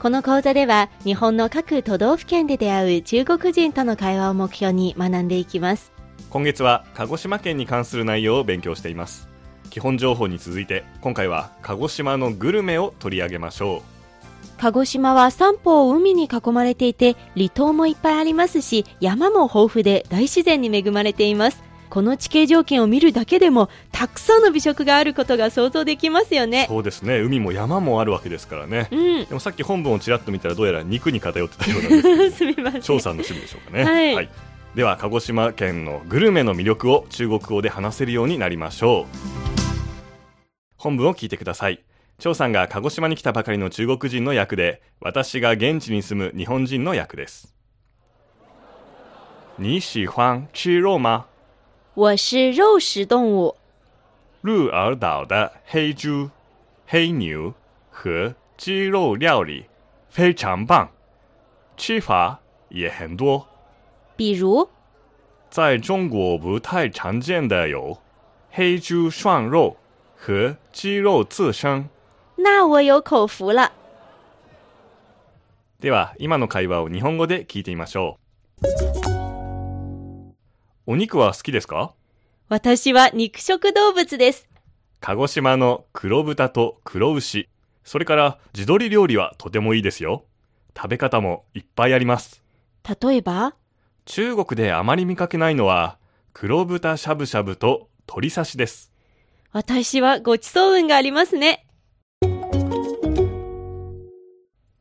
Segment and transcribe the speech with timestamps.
[0.00, 5.92] この講座では日本の各都道府県で出会う中国人との会話を目標に学んでいきます。
[6.30, 9.28] 今月は鹿児島県に関する内容を勉強しています。
[9.68, 13.82] 基本情報に続いて今回は鹿児島のグルメを取り上げましょ
[14.56, 26.66] 鹿児島は三方海に囲まれていて離島もいっぱいありますし山も豊富で大自然に恵まれていますこの地形条件を見るだけでもたくさんの美食があることが想像できますようね。
[26.68, 27.18] そうですね。
[27.18, 28.88] 海も山もあるわけですからね。
[28.92, 29.26] うん。
[29.26, 32.80] でもさっき本文をちらっと見たらどうやら肉に偏ってたようなんです すみません。
[32.80, 34.28] 張さんの趣味でしょうかね、はい。
[34.76, 39.06] では鹿児島県のグルメの魅力を中国語で話せるようになりましょう。
[40.76, 41.82] 本文を聞いてください。
[42.20, 47.56] 張さんが鹿児島に来たばかりの中国人の役で私が現地に住む日本人の役です。
[49.58, 51.29] 你喜欢吃肉吗
[52.00, 53.54] 我是肉食动物
[54.40, 56.30] 鹿儿岛的黑猪、
[56.86, 57.52] 黑牛
[57.90, 59.66] 和鸡肉料理
[60.08, 60.88] 非常棒，
[61.76, 62.40] 吃法
[62.70, 63.46] 也很多。
[64.16, 64.66] 比如？
[65.50, 67.98] 在中国不太常见的有
[68.50, 69.76] 黑猪涮肉
[70.16, 71.90] 和鸡肉刺身。
[72.36, 73.72] 那我有口福了
[75.78, 78.16] では、今の会話を日本語で聞いてみましょ
[78.62, 78.99] う。
[80.86, 81.94] お肉は好きですか？
[82.48, 84.48] 私は肉食動物です
[85.00, 87.48] 鹿児島の黒豚と黒牛、
[87.84, 90.24] それから地鶏料理はとてもいいですよ。
[90.76, 92.42] 食べ方もいっぱいあります。
[93.02, 93.54] 例えば？
[94.06, 95.98] 中国であまり見かけないのは
[96.32, 98.90] 黒豚しゃぶしゃぶと鶏刺しです。
[99.52, 101.66] 私はごちそう運がありますね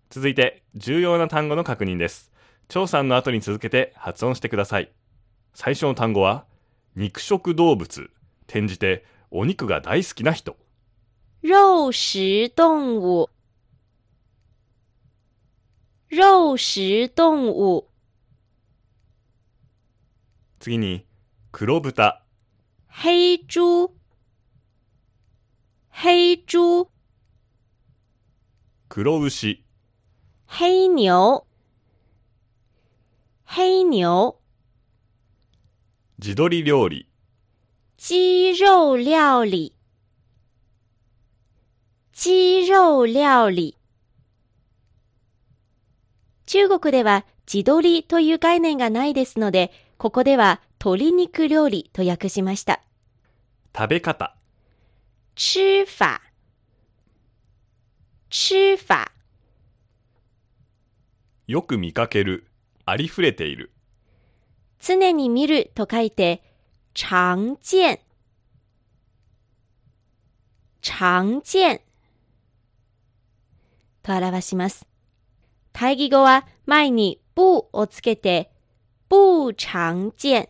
[0.10, 2.32] 続いて重要な単語の確認です。
[2.68, 4.92] 張さんの後に続けて発音してください。
[5.54, 6.46] 最初の単語は
[6.96, 8.10] 肉食動物、
[8.48, 10.58] 転じてお肉が大好きな人。
[11.42, 13.30] 肉食动物。
[16.12, 17.86] 肉食動物。
[20.60, 21.06] 次に
[21.52, 22.22] 黒豚、
[22.88, 23.94] 黑猪
[25.90, 26.90] 黑猪
[28.90, 29.64] 黒牛、
[30.48, 31.46] 黑牛
[33.46, 34.39] 黑牛
[36.22, 37.08] 地鶏料理、
[37.96, 39.74] 鸡肉料理。
[42.12, 43.78] 鸡肉料理。
[46.46, 52.82] 中国では地鶏という概念がないですので、ここでは鶏肉料理と訳しました。
[53.74, 54.36] 食べ方、
[55.38, 56.20] 吃法。
[58.30, 59.10] 吃法。
[61.48, 62.46] よく見かける、
[62.84, 63.72] ありふれている。
[64.80, 66.44] 常に見ると書いて、
[66.94, 68.00] 常見。
[70.82, 71.82] 常見。
[74.02, 74.88] と表します。
[75.74, 78.52] 対義語は前に不をつけて、
[79.10, 80.50] 不常見。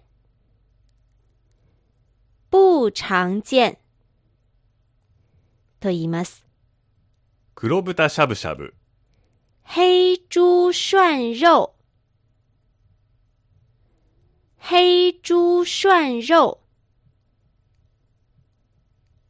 [2.51, 3.77] 不常見。
[5.79, 6.45] と言います。
[7.55, 8.73] 黒豚しゃぶしゃぶ、
[9.63, 11.78] 黑猪涮肉
[14.59, 16.57] 黑猪涮肉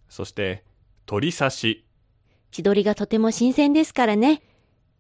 [0.09, 0.63] そして
[1.07, 1.85] 鶏刺し、
[2.51, 4.41] 地鶏がとても新鮮ですからね。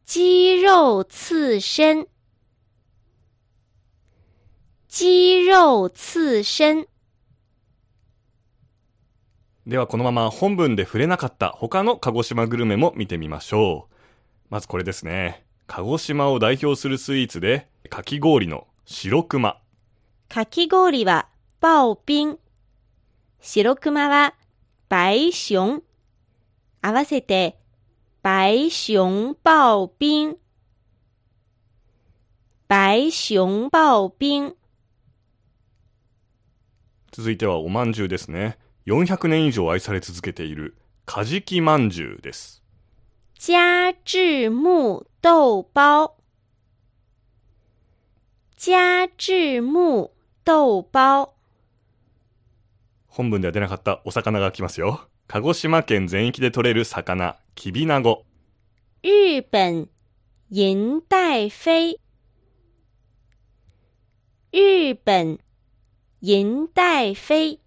[0.05, 2.07] 鸡肉刺身
[4.87, 6.87] 鸡肉刺身
[9.67, 13.95] ではこのまま本文で触れなかった他の鹿児島グルメも見てみましょう。
[14.49, 15.43] まずこれですね。
[15.67, 19.61] 鹿児島を代表するスイーツで、かき氷の白熊。
[20.29, 21.27] かき氷は
[21.59, 22.37] 刨冰
[23.41, 24.35] 白熊は
[24.87, 25.81] 白熊
[26.83, 27.57] 合わせて
[28.23, 30.37] 白熊刨冰
[32.69, 34.55] 白熊刨冰
[37.11, 38.59] 続いてはおまんじゅうですね。
[38.85, 40.77] 400年以上愛され続けている、
[41.07, 42.61] かじきまんじゅうです。
[43.35, 46.15] 加制木豆包。
[48.55, 51.33] 加制木豆包
[53.07, 55.07] 本文では出なかったお魚が来ますよ。
[55.27, 58.23] 鹿児島県全域で取れる魚、きびなご。
[59.03, 59.89] 日本
[60.51, 61.99] 银带飞
[64.51, 65.39] 日本、
[66.21, 67.59] 銀带飞。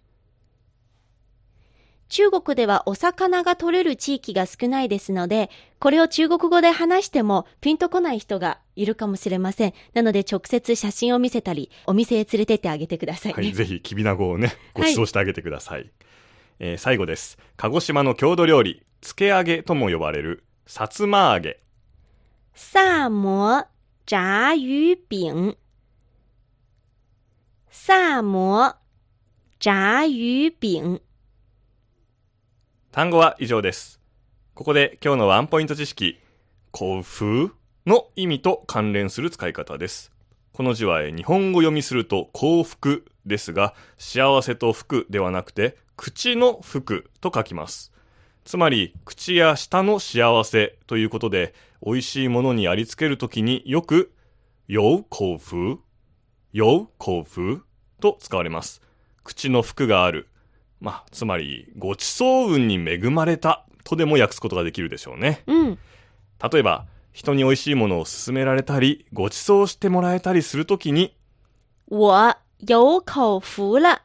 [2.09, 5.49] 中国ではお魚が取れる地域が少ないですので、
[5.79, 9.73] これを中国語で話してもピンとこない人がいるかもしれません。
[9.93, 15.81] なので直接写真を見せたり、お店へ連れてってあげてください、ね、はい、ぜひ、きびなごをね、ご馳走してあげてください。
[15.81, 15.91] はい、
[16.59, 17.37] えー、最後です。
[17.57, 21.59] 鹿児島の郷土料理、つけ揚げとも呼ばれる、さつま揚げ。
[22.55, 23.67] 萨摩
[24.05, 25.57] 炸鱼饼。
[27.69, 28.77] 萨摩
[29.59, 31.01] 炸鱼饼。
[32.91, 33.99] 単語は以上です。
[34.53, 36.19] ここで今日のワンポイント知識、
[36.71, 37.55] 幸福
[37.85, 40.11] の意味と関連する使い方です。
[40.53, 47.91] この字は日本語読みすると幸福ですが、幸せと福ではなくて、口の福と書きます。
[48.45, 51.53] つまり、口や舌の幸せということで、
[51.85, 54.13] 美味しいものにありつけるときによく、
[54.67, 55.79] よう幸福、
[56.53, 57.65] よう幸福
[57.99, 58.81] と使われます。
[59.23, 60.29] 口の福がある、
[60.79, 65.43] まあ、つまり、ごちそう運に恵まれたとでも訳すことができるでしょうね。
[65.47, 65.79] うん。
[66.51, 71.15] 例えば、人に美味しいものを勧められたり、ごちそうしてもらえたりするときに、
[71.89, 74.01] 我有口福了。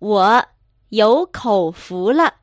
[0.00, 0.48] 我
[0.90, 2.34] 有口福了。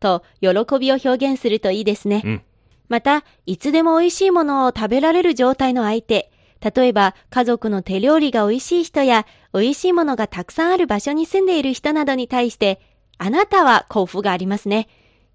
[0.00, 2.22] と、喜びを表現するといいですね。
[2.24, 2.42] うん。
[2.88, 12.80] また、いつでも美味しいものを食べられる状態の相手、例えば家族の手料理が美味しい人や美味しいものがたくさんある場所に住んでいる人などに対して、
[13.18, 14.88] あなたは幸福がありますね。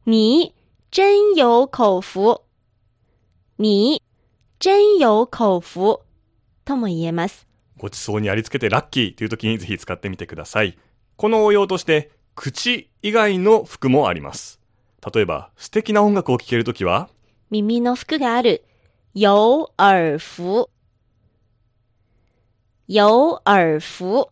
[0.06, 0.54] 你
[0.92, 2.47] 真有口福。
[3.60, 4.04] 你
[4.60, 6.02] 真有口福。
[6.64, 7.48] とも言えます。
[7.78, 10.78] ごちそうにありつけてラッキーという時にぜひ使ってみてください。
[11.16, 14.60] この応用として、口以外の服もあります。
[15.12, 17.10] 例えば、素敵な音楽を聴けるときは、
[17.50, 18.64] 耳の服がある。
[19.16, 20.70] 有耳福。
[22.88, 24.28] 有耳福。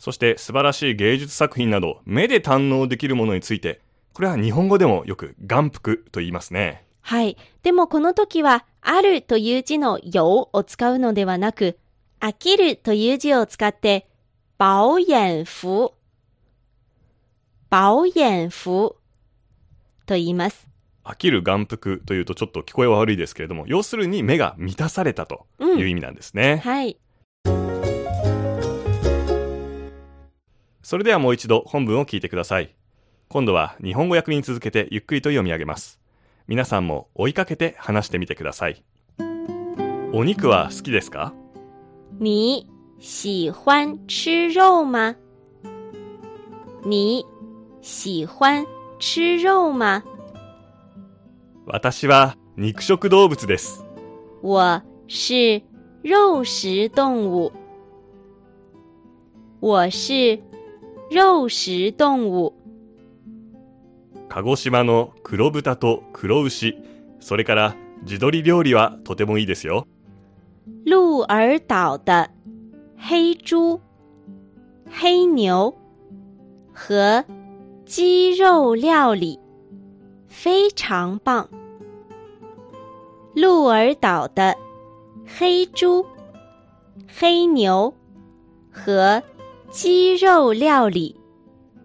[0.00, 3.80] そして素晴らしい芸術作品など目で堪能できるものについて、
[4.12, 6.89] これは日本語でもよく眼福と言いますね。
[7.00, 7.36] はい。
[7.62, 11.78] でもこの時は、あるという字の有を使うのではなく、
[12.20, 14.08] 飽きるという字を使って、
[14.58, 15.92] 保眼福、
[17.70, 18.96] 保眼福
[20.06, 20.68] と言います。
[21.04, 26.62] 飽きる眼福というとちょっと聞こえは悪いですけれども、要するに目が満たされたという意味なんですね。
[26.64, 26.98] うん、はい。
[30.82, 32.74] それではもう一度本文を聞いてください。
[33.28, 35.99] 今度は日本語訳に続けてゆっくりと読み上げます。
[36.50, 38.82] 皆さんも追いかけて話してみてください。
[40.12, 41.32] お肉は好きですか？
[42.18, 42.68] 你
[42.98, 45.14] 喜欢吃肉吗？
[46.84, 47.24] 你
[47.80, 48.66] 喜欢
[48.98, 50.02] 吃肉吗？
[51.66, 53.86] 私は肉食動物です。
[54.42, 55.62] 我是
[56.02, 57.52] 肉食動物。
[59.60, 60.42] 我是
[61.12, 62.59] 肉食動物。
[64.30, 66.76] 鹿児島の黒豚と黒牛、
[67.18, 67.74] それから
[68.04, 69.88] 地鶏料理はとてもいいですよ。
[70.86, 72.30] 鹿儿島的
[72.96, 73.80] 黑猪、
[74.88, 75.74] 黑牛
[76.72, 77.24] 和
[77.84, 79.40] 鸡肉料理
[80.28, 81.48] 非常棒。
[83.34, 84.56] 鹿儿岛的
[85.26, 86.06] 黑猪、
[87.08, 87.92] 黑牛
[88.70, 89.20] 和
[89.70, 91.16] 鸡肉料理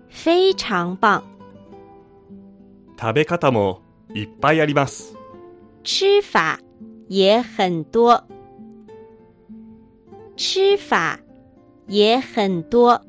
[0.09, 1.34] 非常棒。
[3.05, 3.83] 食べ方も
[4.15, 5.15] いっぱいあります。
[5.83, 6.57] 吃法
[7.07, 8.23] 也很多。
[10.35, 11.19] 吃法
[11.87, 12.99] 也很多。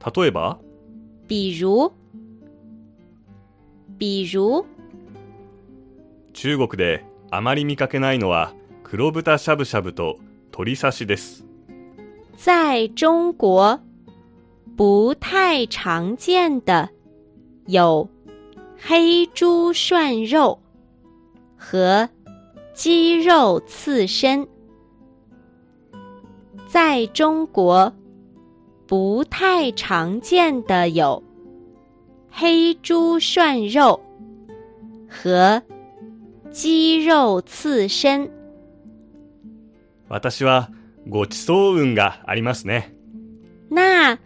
[0.00, 0.58] 例えば？
[1.28, 1.92] 比如？
[3.98, 4.64] 比如？
[6.32, 11.44] 中国であまり見かけないのは黒豚しゃぶしゃぶと鶏刺しです。
[12.38, 13.78] 在中国
[14.78, 16.88] 不太常见的
[17.66, 18.08] 有
[18.77, 20.59] 黑猪涮肉
[21.55, 22.09] 和
[22.73, 24.47] 鸡肉刺身。
[26.67, 27.93] 在中国
[28.87, 31.21] 不太常见的有
[32.29, 33.99] 黑猪涮肉
[35.07, 35.61] 和
[36.49, 38.29] 鸡肉刺身。
[40.07, 40.69] 私は
[41.07, 42.93] ごちそう運がありますね。
[43.69, 44.17] 那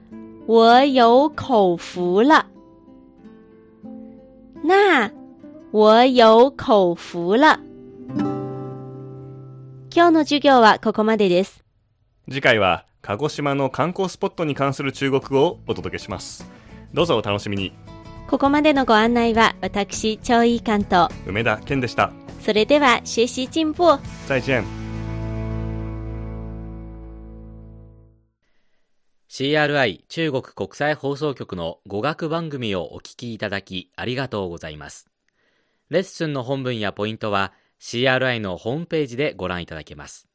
[0.48, 2.46] 我有口福了。
[4.63, 5.11] 那
[5.73, 7.59] 我有口福了。
[9.93, 11.65] 今日の授業はここまでです。
[12.29, 16.49] 次回は鹿児島の観光スポットに関する中国語をお届けします。
[16.93, 17.73] どうぞお楽しみに。
[18.29, 22.13] ここまでのご案内は私、超いい関と梅田健でした。
[22.41, 23.99] それでは学習進步。
[24.27, 24.90] 再见。
[29.41, 35.09] CRI 中国国際放送局の語学番組をお聞きいただきありがとうございます。
[35.89, 40.29] レッスンの本文やポイントは CRI のホームページでご覧いただけます。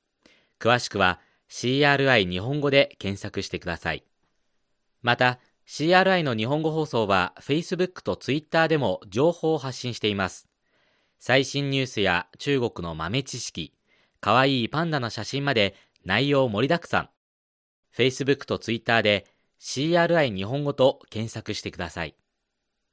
[0.60, 1.20] 詳しくは
[1.52, 4.04] CRI 日本語で検索してください。
[5.04, 10.48] また、CRI の日本語放送は Facebook と Twitter でも情報を発信しています。
[11.20, 13.72] 最新ニュースや中国の豆知識、
[14.20, 17.10] かわいいパンダの写真まで内容盛りだくさん。
[17.96, 19.26] Facebook と Twitter で
[19.60, 22.16] CRI 日本語と検索してください。